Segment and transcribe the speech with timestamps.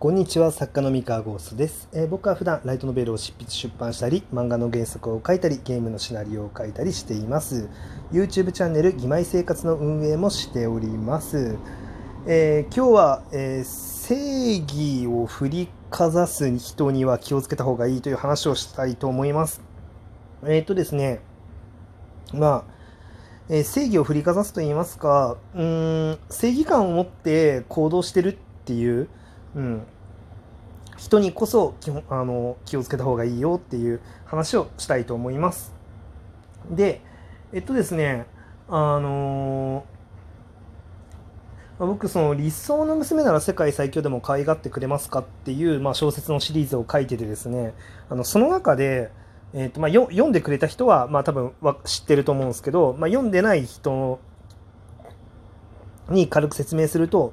[0.00, 7.68] こんにちは作家の三河ゴースです、えー、僕は普段ライトノベルを執筆出版したり漫画の原作を書いたりゲームのシナリオを書いたりしています。
[8.12, 11.58] YouTube チャンネル「義妹生活」の運営もしております、
[12.28, 19.62] えー、今日は、えー、正義を振りかざす人には気をつけた方がいいという話をしたいと思います。
[20.46, 21.18] えっ、とですね
[22.32, 22.74] まあ
[23.48, 29.08] え正義を振りかざすと言いますか、うん、正義感を持って行動してるっていう、
[29.54, 29.82] うん、
[30.96, 35.74] 人にこそ基本あの気をつけた方がいいよっていう話をしたいと思います。
[36.70, 37.00] で、
[37.52, 38.26] えっとですね、
[38.68, 39.84] あの
[41.78, 47.72] 僕その理想の娘なら世界最強でも可愛がってくれますかっていう、まあ、小説のシリーズを書いててですね
[48.10, 49.12] あのその中で、
[49.54, 51.52] えーとまあ、読んでくれた人は、まあ、多分
[51.84, 54.18] 知ってると思うんですけど、まあ、読んでない人
[56.10, 57.32] に軽く説明すると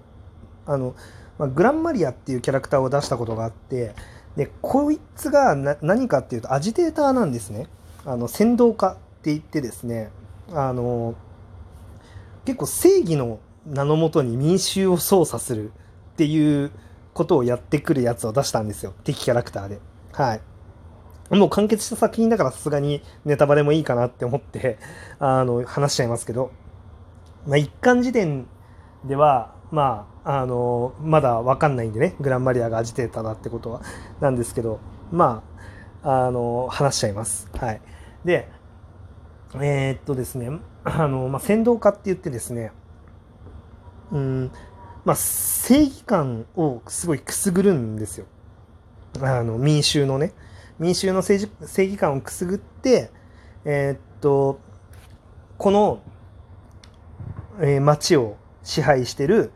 [0.67, 0.95] あの
[1.37, 3.93] まあ、グランマリアっていうキャラクターを出したことがあって
[4.35, 7.67] でこいつが何かっていうとアジテーターなんですね。
[8.05, 10.11] あの先導家って言ってですね
[10.51, 11.15] あの
[12.45, 15.71] 結構正義の名のもとに民衆を操作する
[16.13, 16.71] っていう
[17.13, 18.93] ことをやってくるやつを出したんですよ。
[19.03, 19.79] 敵キャラクターで。
[20.11, 20.41] はい。
[21.31, 24.77] もう完結した作品だからさすがにネタバレもいいかなって思って
[25.17, 26.51] あの話しちゃいますけど、
[27.47, 28.45] まあ、一巻時点
[29.05, 33.81] ではまあ、あのまだ分かんないんでねグランマリアがアジテーターだってことは
[34.21, 34.79] なんですけど
[35.11, 35.43] ま
[36.01, 37.49] ああの話しちゃいます。
[37.59, 37.81] はい、
[38.23, 38.47] で
[39.55, 40.49] えー、っとですね
[40.85, 42.71] あの、まあ、先導家って言ってですね
[44.13, 44.51] うん
[45.03, 48.25] まあ、正義感をすごいくすぐるんですよ。
[49.21, 50.31] あの民衆のね
[50.79, 53.11] 民衆の正義感をくすぐって
[53.65, 54.59] えー、っと
[55.57, 55.99] この、
[57.59, 59.51] えー、町を支配してる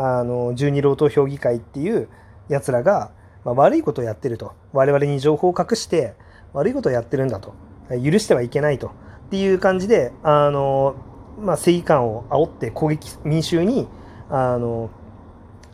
[0.00, 2.08] あの十二郎党評議会っていう
[2.48, 3.10] やつらが、
[3.44, 4.52] まあ、悪いことをやってると。
[4.72, 6.14] 我々に情報を隠して
[6.52, 7.52] 悪いことをやってるんだと。
[7.90, 8.88] 許してはいけないと。
[8.88, 8.90] っ
[9.30, 10.94] ていう感じであの、
[11.40, 13.88] まあ、正義感を煽って攻撃民衆に
[14.30, 14.90] あの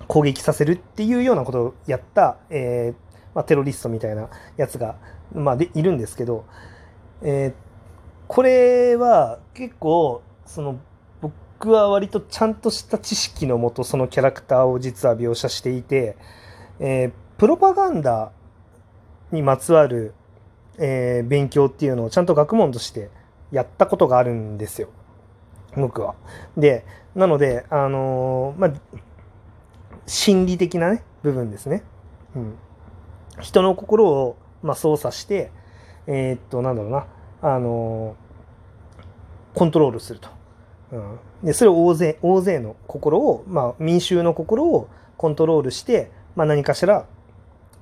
[0.09, 4.97] 攻撃させるっていうようなことをやった、えーまあ、テロリストみたいなやつが、
[5.35, 6.47] まあ、でいるんですけど、
[7.23, 7.53] えー、
[8.27, 10.79] これは結構その
[11.59, 16.17] 僕は割とちゃんとした知識のもとそのキャラクターを実は描写していて、
[16.81, 18.33] えー、プロパガンダ
[19.31, 20.15] にまつわる、
[20.79, 23.09] えー、勉強っていうのをちゃんと学問として
[23.53, 24.89] やったことがあるんですよ
[25.77, 26.17] 僕は。
[26.57, 26.85] で
[27.15, 28.73] なのであのー、まあ
[30.07, 31.83] 心理的なね部分ですね。
[32.35, 32.59] うん、
[33.41, 35.51] 人の心を、まあ、操作して
[36.07, 37.07] えー、っとなんだろうな
[37.43, 38.17] あの
[39.55, 40.34] コントロールすると。
[40.95, 47.07] うん、でそれを大勢大勢の心を、まあ、民衆の心をコントロールして、まあ、何かしら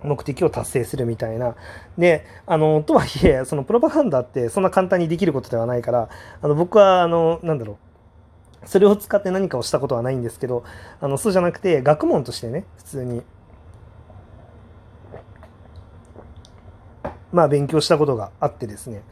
[0.03, 1.55] 目的を達成するみたいな。
[1.97, 6.09] で、あの、とはいえ、そのプロパガンダってそんな簡単にできることではないから、
[6.41, 7.79] あの、僕は、あの、なんだろ
[8.65, 10.65] う、それを使って何かをしたことはないんですけど、
[11.01, 13.23] あの、そうじゃなくて、学問としてね、普通に、
[17.33, 19.03] まあ、勉強したことがあってですね、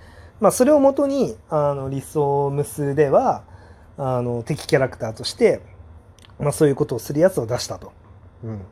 [0.41, 3.45] まあ、それをもとに、あの、理想無数では、
[4.03, 5.61] あの敵キャラクターとして、
[6.39, 7.93] まあ、そういうことをするやつを出したと。
[8.43, 8.63] うん、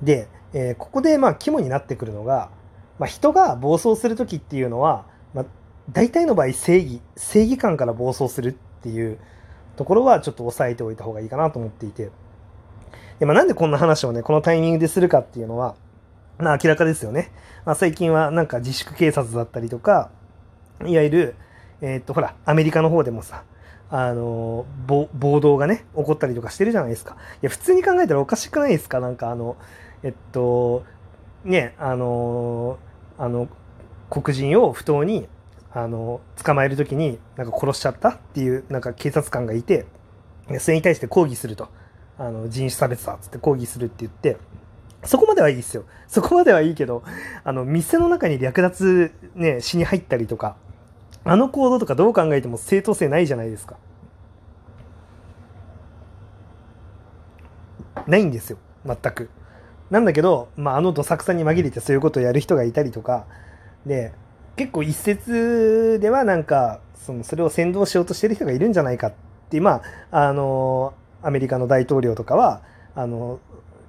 [0.00, 2.50] で、えー、ここでまあ肝になってくるのが、
[2.98, 5.44] まあ、人が暴走する時っていうのは、まあ、
[5.92, 8.52] 大体の場合正義正義感から暴走するっ
[8.82, 9.18] ていう
[9.76, 12.10] ところはちょっと押さえておいた方がいいかなと思っていて。
[13.18, 15.76] で、まあ、なんでこんな話をねこのタイミングでするかっていうのは、
[16.38, 17.30] まあ、明らかですよね、
[17.66, 20.10] まあ、最近はなんか自粛警察だったりとか
[20.86, 21.34] いわゆる
[21.82, 23.44] えー、っとほらアメリカの方でもさ
[23.90, 27.16] あの暴動がね起こったりとかしてるじゃないですか。
[27.42, 29.00] いや普通に考えたらおかしくないですか？
[29.00, 29.56] なんかあの
[30.02, 30.84] えっと
[31.44, 32.78] ねあの
[33.18, 33.48] あの
[34.08, 35.28] 黒人を不当に
[35.72, 39.86] あの捕まえる時になんか殺しちゃったっていうなんか警察官がいて
[40.58, 41.68] それに対して抗議すると。
[42.18, 44.36] あの人種差別だっつって抗議するって言って
[45.04, 45.84] そこまではいいですよ。
[46.06, 47.02] そこまではいいけど
[47.44, 50.56] あの店の中に略奪ねしに入ったりとか
[51.24, 53.76] あの行動とかどう考えても正当性ないじゃないですか。
[58.06, 59.30] ないんですよ全く。
[59.90, 63.26] なんだけど、まあ、あのどさくさに紛れてそういうことをやる人がいたりとか
[63.84, 64.12] で
[64.56, 69.12] 結構一説ではなんかそのそれを先導しようとしてる人がいるんじゃないかっ
[69.50, 69.82] てま
[70.12, 72.62] ああのアメリカの大統領とかは
[72.94, 73.40] あの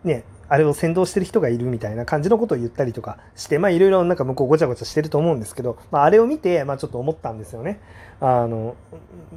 [0.03, 7.79] ねあれを先導してる人がいるみたいな感じのことを言ったりとかしてまあいろいろなんか向こうごちゃごちゃしてると思うんですけど、まあ、あれを見て、まあ、ちょっと思ったんですよね。
[8.19, 8.75] あの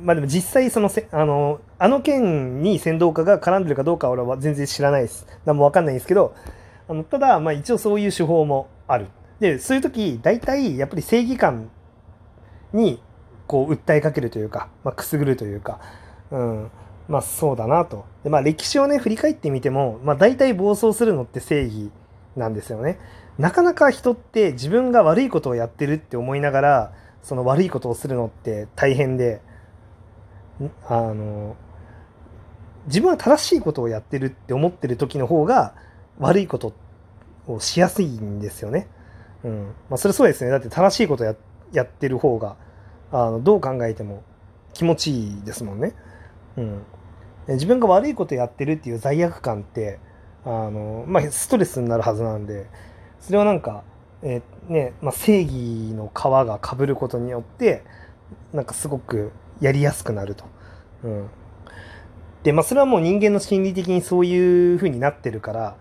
[0.02, 5.24] まあでも実際そのせあのあの件に先導家が絡んでるかどうか俺は全然知らないです。
[5.44, 6.34] 何もわかんないんですけど
[6.88, 9.06] あのただまあ一応そういう手法もある。
[9.38, 11.70] でそういう時大体やっぱり正義感
[12.72, 13.00] に
[13.46, 15.78] こう訴えかけるというか、まあ、くすぐるというか、
[16.32, 16.70] うん、
[17.08, 18.04] まあそうだなと。
[18.22, 21.90] でまあ歴史をね振り返ってみても、まあ大体暴走するのって正義
[22.36, 22.98] なんですよね。
[23.38, 26.92] なかなか人って自分が悪いことをやってるって思いながら、
[27.22, 29.40] その悪いことをするのって大変で、
[30.86, 31.56] あの、
[32.86, 35.74] 自分は正しいことをやってるって思ってる時の方が
[36.18, 36.74] 悪いこと
[37.48, 38.88] をしやすいんですよね。
[39.42, 39.64] うん。
[39.90, 40.50] まあそれそうですね。
[40.50, 41.34] だって正しいことや
[41.72, 42.56] やってる方が、
[43.10, 44.22] あのどう考えても
[44.74, 45.94] 気持ちいいですもんね。
[46.56, 46.82] うん。
[47.48, 49.98] 自分が悪いことやってるっていう罪悪感って
[50.44, 52.66] あの、まあ、ストレスになるはずなんで
[53.20, 53.84] それはなんか、
[54.22, 55.52] えー、ねまあ、正義
[55.94, 57.84] の皮がかぶることによって
[58.52, 60.44] なんかすごくやりやすくなると。
[61.04, 61.28] うん、
[62.42, 65.76] でまあそれはもう人間の心理的にそういう風になってるから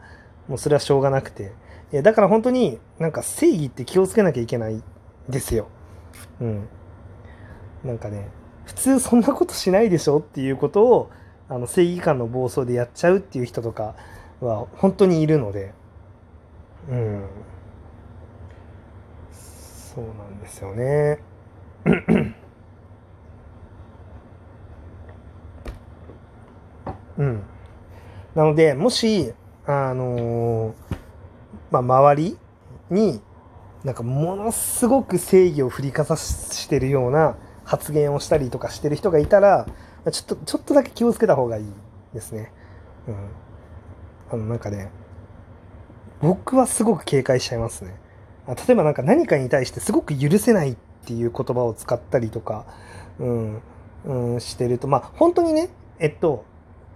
[0.50, 1.54] もうそれはしょうがなくて
[2.02, 4.84] だから本当になんか正義って気をつけなきゃいけないん
[5.30, 5.68] ですよ。
[6.42, 6.68] うん、
[7.86, 8.28] なんかね
[8.66, 11.10] 普通そんなことしないでしょっていうことを
[11.50, 13.96] あの正義感の暴走でやっちゃうっていう人とか
[14.40, 15.74] は本当にいるので。
[16.90, 17.26] うん。
[19.32, 21.20] そうなんですよね。
[27.18, 27.44] うん。
[28.34, 29.34] なのでもし
[29.66, 30.74] あのー、
[31.70, 32.38] まあ周り
[32.90, 33.22] に
[33.84, 39.68] なんかものすごく正義を振りかざしてるような発言をしたりとかしてる人がいたら
[40.12, 41.66] ちょっと、ちょっとだけ気をつけた方がいい
[42.14, 42.52] ですね。
[43.08, 43.16] うん。
[44.32, 44.90] あの、なんかね、
[46.22, 47.96] 僕はすごく警戒しちゃいますね。
[48.48, 50.76] 例えばなんか何かに対してすごく許せないっ
[51.06, 52.66] ていう言葉を使ったりとか、
[53.20, 53.62] うん、
[54.06, 55.70] うん、してると、まあ本当にね、
[56.00, 56.44] えっと、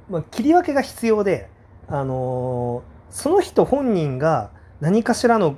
[0.09, 1.49] まあ、切り分けが必要で、
[1.87, 5.57] あのー、その人本人が何かしらの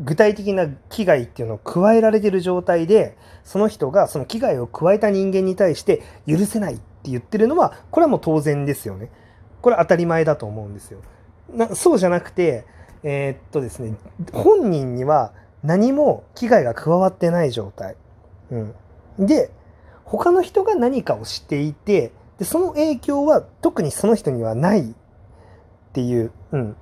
[0.00, 9.10] 具体的な危害っていうのを加えられてる状態で、その人がその危害を加えた人間に対して許せないって言ってるのは、これはもう当然ですよね。
[9.60, 11.00] これ当たり前だと思うんですよ。
[11.54, 12.64] なそうじゃなくて、
[13.02, 13.94] えー、っとですね、
[14.32, 15.32] 本人には
[15.62, 17.96] 何も危害が加わってない状態。
[18.50, 18.74] うん。
[19.26, 19.50] で、
[20.04, 24.94] 他の人が何かをしていて、でその影響は特にその人にはないっ
[25.92, 26.76] ていう、うん。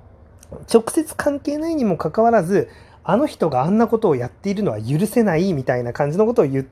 [0.72, 2.68] 直接関係ないにもかかわらず、
[3.08, 6.66] あの人があんなことをやっているのは許せないみたいな感じのことを言っ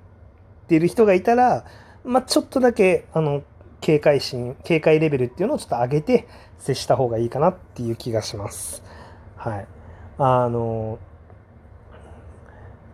[0.68, 1.64] ている人がいたら、
[2.04, 3.42] まあ、ちょっとだけ、あの、
[3.80, 6.28] 警戒心、警戒レベルっていうのをちょっと上げて
[6.58, 8.82] 接した方がいいかなっていう気がします。
[9.36, 9.66] はい。
[10.18, 10.98] あの、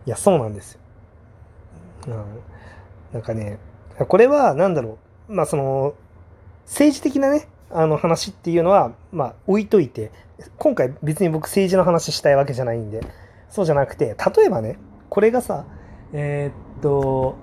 [0.05, 0.79] いや、そうなんですよ。
[2.07, 2.13] うん、
[3.11, 3.59] なんかね、
[4.07, 5.33] これは何だろう。
[5.33, 5.95] まあ、その、
[6.63, 10.11] 政治的なね、あの話っていうのは、まあ、置いといて、
[10.57, 13.01] 今回別に僕政治の話したいわけじゃないんで、
[13.53, 14.79] そうじゃなくて、例えばね、
[15.09, 15.65] これがさ、
[16.11, 17.35] えー、っと、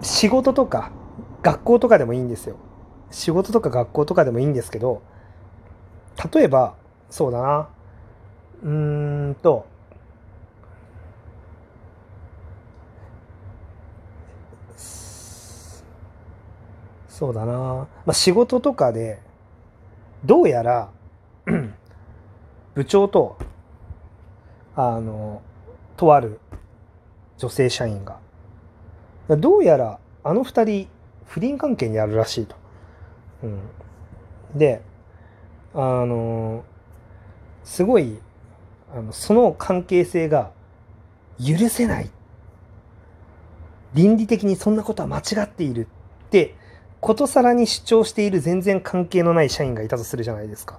[0.00, 0.90] 仕事とか
[1.42, 2.56] 学校とかでもいいんですよ。
[3.10, 5.02] 仕事とか学校とかでもいいんですけど、
[6.32, 6.76] 例えば、
[7.10, 7.68] そうだな、
[8.62, 9.66] うーんと、
[17.06, 19.20] そうだな、まあ、仕事とかで、
[20.24, 20.88] どうやら、
[22.74, 23.36] 部長と
[24.76, 25.42] あの
[25.96, 26.38] とある
[27.38, 28.18] 女性社員が
[29.28, 30.88] どうやらあの2人
[31.24, 32.56] 不倫関係にあるらしいと。
[33.42, 33.60] うん、
[34.54, 34.82] で
[35.74, 36.64] あの
[37.64, 38.18] すごい
[38.94, 40.52] あのその関係性が
[41.38, 42.10] 許せない
[43.94, 45.86] 倫理的にそんなことは間違っている
[46.26, 46.54] って
[47.00, 50.78] ことさらに主張している全然関係のない社員がいたとするじゃないですか。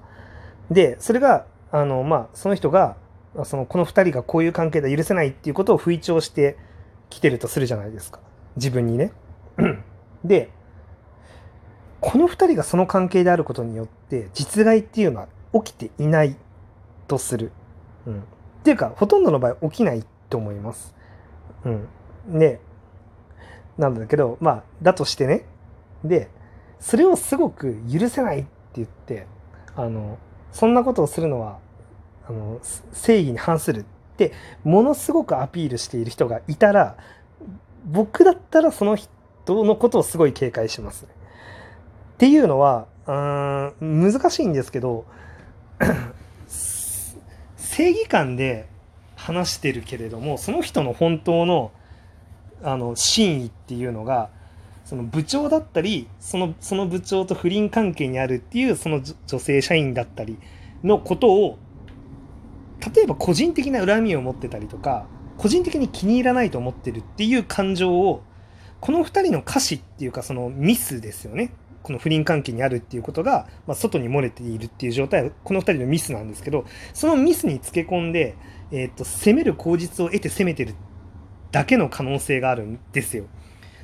[0.71, 2.95] でそれがあのまあその人が
[3.43, 6.57] そのこの2人がこういう関係で許せないっていうことを吹聴して
[7.09, 8.19] きてるとするじゃないですか
[8.55, 9.11] 自分にね。
[10.23, 10.49] で
[11.99, 16.35] この2人がその関係であることによって実害っていうのは起きていない
[17.07, 17.51] とする。
[18.05, 18.23] うん、っ
[18.63, 20.95] ていうかほとんどの場合起きないと思います。
[21.65, 22.59] うん、で
[23.77, 25.45] なんだけどまあだとしてね
[26.03, 26.29] で
[26.79, 29.25] それをすごく許せないって言って
[29.75, 30.17] あの
[30.51, 31.59] そんなことをするのは
[32.29, 32.59] あの
[32.91, 33.83] 正義に反するっ
[34.17, 36.97] てものすごくアピールしている人がいたら
[37.85, 39.11] 僕だったらその人
[39.63, 41.05] のことをすごい警戒します。
[41.05, 41.07] っ
[42.17, 45.05] ていうのはうん難しいんですけど
[47.55, 48.67] 正義感で
[49.15, 51.71] 話してるけれどもその人の本当の
[52.63, 54.29] あの真意っていうのが
[54.83, 60.39] その部長だったりそのその部長と不倫関係にあるっていうその女性社員だったり
[60.83, 61.59] のことを
[62.93, 68.23] 例えば個人的な恨みを持ってたりとか個人的に気に入らないと思ってるっていう感情を
[68.79, 71.53] この2人の歌詞っていうかそのミスですよね
[71.83, 78.35] この不倫関係にあるっていうことが、まあ、外に漏れているっていう状態はこの2人のミスなんですけどそのミスにつけ込んで、
[78.71, 80.75] えーと、攻める口実を得て攻めてる
[81.51, 83.25] だけの可能性があるんですよ。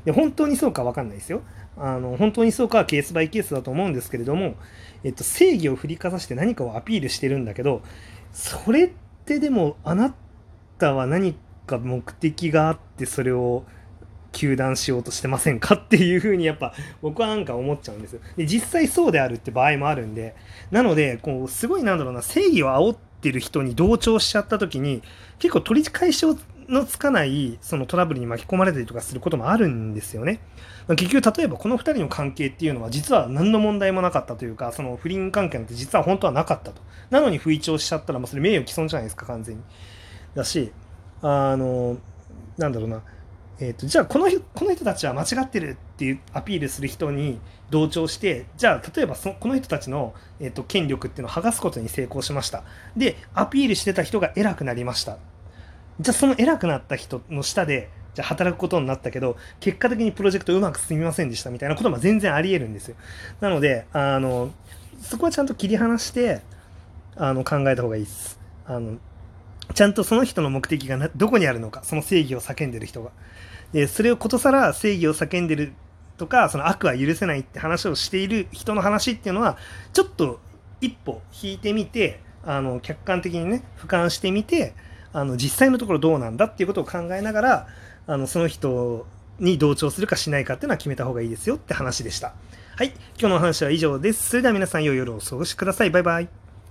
[0.03, 1.43] で本当にそうか分かんないですよ。
[1.77, 4.55] あの本当にそうかはケースバイケースだと思うんですけれども、
[5.03, 7.81] えっと、正義を振りかざして何かをアピールしてるんだけど
[8.33, 8.89] それっ
[9.25, 10.13] てでもあな
[10.79, 11.35] たは何
[11.65, 13.63] か目的があってそれを
[14.33, 18.21] 糾弾しようとしてませんかっていうふうにやっぱ僕はなんか思っちゃうんですよ。
[18.35, 20.35] で実際そうであるって場合もあるんで
[20.71, 25.03] なのでこうすごいなんだろうな正義を煽ってる人に同調しちゃった時に
[25.37, 26.35] 結構取り返しを
[26.69, 30.39] のつかないそのトラブルに巻き込まれたりとかすることもあるんですよね。
[30.95, 36.81] 結局例えばこの2人の関係っていうのは実は何の問題もなかったというかその不倫関係なんて実は本当はなかったと。
[37.09, 39.63] なのに不意調しちゃったらもうそれ名誉毀損じゃないですか完全に。
[40.35, 40.71] だし
[41.21, 41.97] あの
[42.57, 43.01] なんだろうな
[43.59, 47.39] えーと、じゃあこのこの人たちは間違ってるっていうアピールする人に
[47.69, 52.63] 同調してじゃあ例えばそこの人たちの、えーと、権力っていうのを剥がすことに成功しました
[52.97, 55.17] でアピールしてた人が偉くなりました
[55.99, 62.95] じゃあその偉くなった人の下でじゃあ働くことになったけど結果的にプロジェクトうまく進みませんでしたみたいなことも全然ありえるんですよ。
[63.41, 64.51] なのであの
[65.01, 66.41] そこはちゃんと切り離して
[67.15, 68.39] あの考えた方がいいです。
[68.65, 68.97] あの
[69.73, 73.11] ちゃんとその人の目的がどこにあるのかその正義を叫んでる人が。
[73.71, 75.73] でそれをことさら正義を叫んでる
[76.17, 79.57] とかその悪は許せないって話をしている人の話っていうのは
[79.93, 80.39] ちょっと
[80.79, 84.73] 一歩引いてみてあの客観的にね俯瞰してみて
[85.13, 87.67] あの実際のところどうなんだっていうことを考えながら
[88.07, 89.05] あのその人
[89.39, 92.33] に同調するかしないかっていうのは決めた方がいいですよって話でした。
[92.75, 92.87] はい、
[93.19, 94.29] 今日のお話は以上です。
[94.31, 95.91] それでは皆さん良い夜をお過ごしください。
[95.91, 96.42] バイバイ。